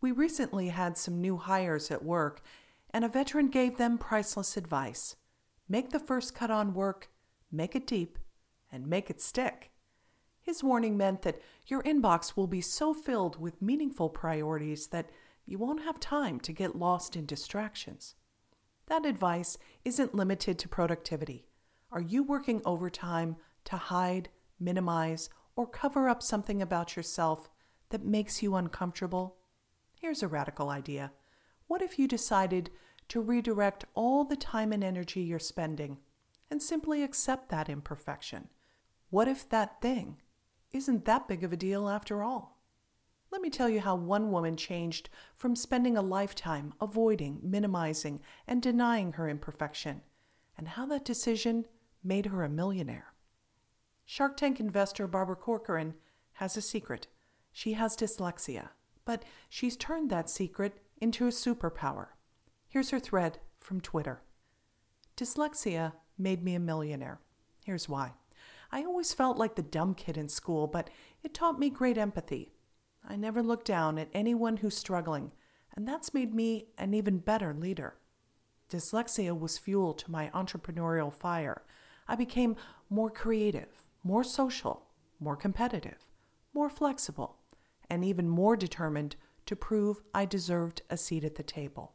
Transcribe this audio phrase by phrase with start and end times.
[0.00, 2.40] We recently had some new hires at work,
[2.90, 5.16] and a veteran gave them priceless advice
[5.70, 7.10] make the first cut on work,
[7.52, 8.18] make it deep,
[8.72, 9.70] and make it stick.
[10.40, 15.10] His warning meant that your inbox will be so filled with meaningful priorities that
[15.44, 18.14] you won't have time to get lost in distractions.
[18.86, 21.46] That advice isn't limited to productivity.
[21.90, 27.50] Are you working overtime to hide, minimize, or cover up something about yourself
[27.90, 29.37] that makes you uncomfortable?
[30.00, 31.10] Here's a radical idea.
[31.66, 32.70] What if you decided
[33.08, 35.98] to redirect all the time and energy you're spending
[36.48, 38.48] and simply accept that imperfection?
[39.10, 40.18] What if that thing
[40.70, 42.62] isn't that big of a deal after all?
[43.32, 48.62] Let me tell you how one woman changed from spending a lifetime avoiding, minimizing, and
[48.62, 50.02] denying her imperfection,
[50.56, 51.66] and how that decision
[52.04, 53.14] made her a millionaire.
[54.04, 55.94] Shark Tank investor Barbara Corcoran
[56.34, 57.08] has a secret.
[57.50, 58.68] She has dyslexia
[59.08, 62.08] but she's turned that secret into a superpower.
[62.68, 64.20] Here's her thread from Twitter
[65.16, 67.18] Dyslexia made me a millionaire.
[67.64, 68.12] Here's why.
[68.70, 70.90] I always felt like the dumb kid in school, but
[71.22, 72.52] it taught me great empathy.
[73.02, 75.32] I never look down at anyone who's struggling,
[75.74, 77.94] and that's made me an even better leader.
[78.70, 81.62] Dyslexia was fuel to my entrepreneurial fire.
[82.06, 82.56] I became
[82.90, 84.82] more creative, more social,
[85.18, 86.04] more competitive,
[86.52, 87.37] more flexible,
[87.90, 89.16] and even more determined
[89.46, 91.94] to prove I deserved a seat at the table.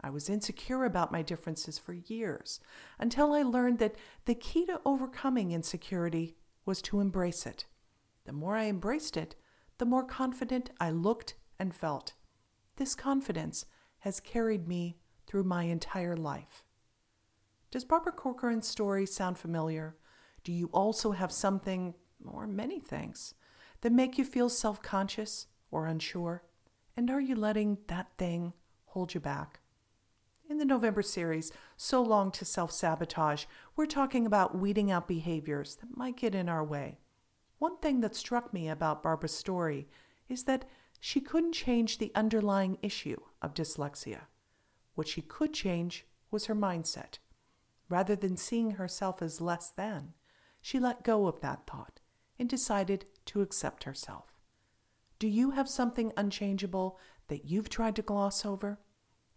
[0.00, 2.60] I was insecure about my differences for years
[2.98, 7.66] until I learned that the key to overcoming insecurity was to embrace it.
[8.24, 9.34] The more I embraced it,
[9.78, 12.12] the more confident I looked and felt.
[12.76, 13.66] This confidence
[14.00, 16.62] has carried me through my entire life.
[17.70, 19.96] Does Barbara Corcoran's story sound familiar?
[20.44, 23.34] Do you also have something, or many things,
[23.86, 26.42] that make you feel self conscious or unsure?
[26.96, 28.52] And are you letting that thing
[28.86, 29.60] hold you back?
[30.50, 33.44] In the November series, So Long to Self Sabotage,
[33.76, 36.98] we're talking about weeding out behaviors that might get in our way.
[37.60, 39.86] One thing that struck me about Barbara's story
[40.28, 40.64] is that
[40.98, 44.22] she couldn't change the underlying issue of dyslexia.
[44.96, 47.18] What she could change was her mindset.
[47.88, 50.14] Rather than seeing herself as less than,
[50.60, 52.00] she let go of that thought
[52.36, 54.32] and decided to accept herself.
[55.18, 56.98] Do you have something unchangeable
[57.28, 58.78] that you've tried to gloss over?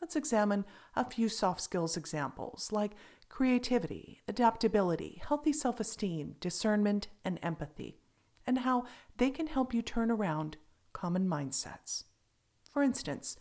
[0.00, 0.64] Let's examine
[0.94, 2.92] a few soft skills examples like
[3.28, 7.98] creativity, adaptability, healthy self esteem, discernment, and empathy,
[8.46, 8.84] and how
[9.16, 10.56] they can help you turn around
[10.92, 12.04] common mindsets.
[12.70, 13.36] For instance,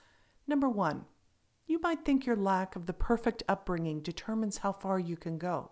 [0.47, 1.05] number one,
[1.67, 5.71] you might think your lack of the perfect upbringing determines how far you can go.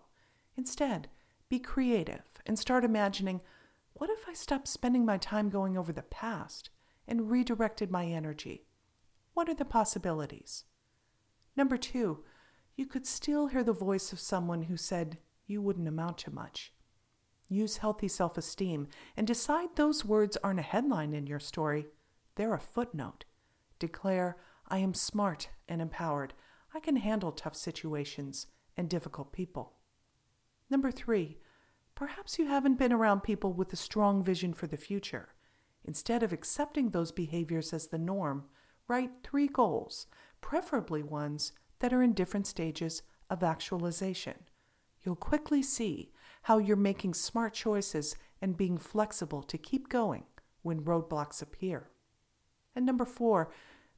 [0.56, 1.08] Instead,
[1.48, 3.40] be creative and start imagining
[3.94, 6.70] what if I stopped spending my time going over the past
[7.06, 8.66] and redirected my energy?
[9.34, 10.64] What are the possibilities?
[11.56, 12.24] Number two,
[12.76, 16.72] you could still hear the voice of someone who said you wouldn't amount to much.
[17.48, 21.86] Use healthy self esteem and decide those words aren't a headline in your story,
[22.34, 23.24] they're a footnote.
[23.78, 26.32] Declare, I am smart and empowered.
[26.74, 29.74] I can handle tough situations and difficult people.
[30.68, 31.38] Number three,
[31.94, 35.28] Perhaps you haven't been around people with a strong vision for the future.
[35.84, 38.44] Instead of accepting those behaviors as the norm,
[38.88, 40.06] write three goals,
[40.40, 44.34] preferably ones that are in different stages of actualization.
[45.02, 46.12] You'll quickly see
[46.42, 50.24] how you're making smart choices and being flexible to keep going
[50.62, 51.90] when roadblocks appear.
[52.74, 53.52] And number four,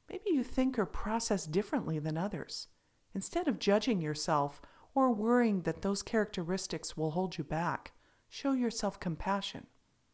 [0.09, 2.67] maybe you think or process differently than others.
[3.15, 4.61] Instead of judging yourself
[4.97, 7.91] or worrying that those characteristics will hold you back.
[8.29, 9.67] Show yourself compassion.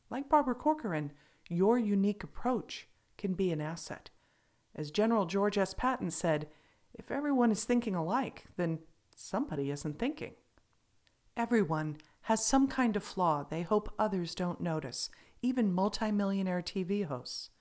[0.09, 1.13] Like Barbara Corcoran,
[1.47, 4.09] your unique approach can be an asset.
[4.75, 5.74] As General George S.
[5.74, 6.50] Patton said,
[6.94, 8.80] if everyone is thinking alike, then
[9.15, 10.33] somebody isn't thinking.
[11.38, 15.09] Everyone has some kind of flaw they hope others don't notice,
[15.41, 17.51] even multimillionaire TV hosts.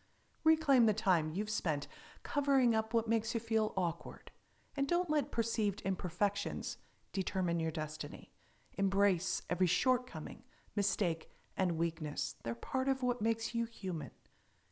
[0.42, 1.86] Reclaim the time you've spent
[2.24, 4.32] covering up what makes you feel awkward,
[4.76, 6.78] and don't let perceived imperfections
[7.12, 8.32] determine your destiny.
[8.76, 10.42] Embrace every shortcoming,
[10.74, 12.36] mistake, and weakness.
[12.42, 14.10] They're part of what makes you human.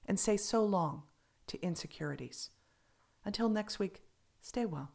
[0.06, 1.04] And say so long
[1.46, 2.50] to insecurities.
[3.24, 4.02] Until next week,
[4.40, 4.92] stay well.